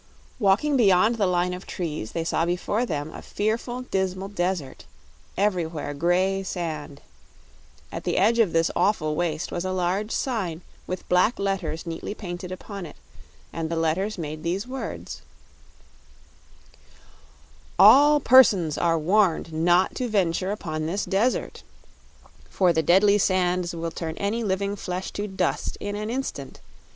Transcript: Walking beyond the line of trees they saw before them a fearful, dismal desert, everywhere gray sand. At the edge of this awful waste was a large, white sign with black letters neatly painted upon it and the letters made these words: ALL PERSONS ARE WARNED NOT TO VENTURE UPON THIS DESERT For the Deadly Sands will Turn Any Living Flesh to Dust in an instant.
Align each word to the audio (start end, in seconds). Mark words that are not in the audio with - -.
Walking 0.39 0.75
beyond 0.77 1.17
the 1.17 1.27
line 1.27 1.53
of 1.53 1.67
trees 1.67 2.13
they 2.13 2.23
saw 2.23 2.43
before 2.43 2.87
them 2.87 3.11
a 3.13 3.21
fearful, 3.21 3.83
dismal 3.83 4.29
desert, 4.29 4.85
everywhere 5.37 5.93
gray 5.93 6.41
sand. 6.41 7.01
At 7.91 8.03
the 8.03 8.17
edge 8.17 8.39
of 8.39 8.51
this 8.51 8.71
awful 8.75 9.13
waste 9.15 9.51
was 9.51 9.63
a 9.63 9.71
large, 9.71 10.05
white 10.05 10.11
sign 10.11 10.61
with 10.87 11.07
black 11.07 11.37
letters 11.37 11.85
neatly 11.85 12.15
painted 12.15 12.51
upon 12.51 12.87
it 12.87 12.95
and 13.53 13.69
the 13.69 13.75
letters 13.75 14.17
made 14.17 14.41
these 14.41 14.65
words: 14.65 15.21
ALL 17.77 18.19
PERSONS 18.19 18.79
ARE 18.79 18.97
WARNED 18.97 19.53
NOT 19.53 19.93
TO 19.93 20.07
VENTURE 20.09 20.51
UPON 20.51 20.87
THIS 20.87 21.05
DESERT 21.05 21.61
For 22.49 22.73
the 22.73 22.81
Deadly 22.81 23.19
Sands 23.19 23.75
will 23.75 23.91
Turn 23.91 24.17
Any 24.17 24.43
Living 24.43 24.75
Flesh 24.75 25.11
to 25.11 25.27
Dust 25.27 25.77
in 25.79 25.95
an 25.95 26.09
instant. 26.09 26.59